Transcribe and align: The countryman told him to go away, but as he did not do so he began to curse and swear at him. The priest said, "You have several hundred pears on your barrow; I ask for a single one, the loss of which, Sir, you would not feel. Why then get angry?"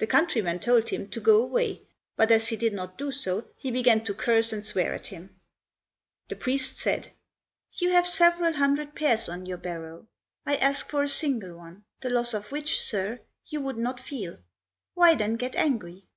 The 0.00 0.08
countryman 0.08 0.58
told 0.58 0.88
him 0.88 1.08
to 1.10 1.20
go 1.20 1.40
away, 1.40 1.82
but 2.16 2.32
as 2.32 2.48
he 2.48 2.56
did 2.56 2.72
not 2.72 2.98
do 2.98 3.12
so 3.12 3.46
he 3.56 3.70
began 3.70 4.02
to 4.02 4.12
curse 4.12 4.52
and 4.52 4.66
swear 4.66 4.92
at 4.92 5.06
him. 5.06 5.38
The 6.28 6.34
priest 6.34 6.78
said, 6.78 7.12
"You 7.70 7.90
have 7.92 8.04
several 8.04 8.54
hundred 8.54 8.96
pears 8.96 9.28
on 9.28 9.46
your 9.46 9.58
barrow; 9.58 10.08
I 10.44 10.56
ask 10.56 10.90
for 10.90 11.04
a 11.04 11.08
single 11.08 11.56
one, 11.56 11.84
the 12.00 12.10
loss 12.10 12.34
of 12.34 12.50
which, 12.50 12.80
Sir, 12.80 13.20
you 13.46 13.60
would 13.60 13.78
not 13.78 14.00
feel. 14.00 14.38
Why 14.94 15.14
then 15.14 15.36
get 15.36 15.54
angry?" 15.54 16.08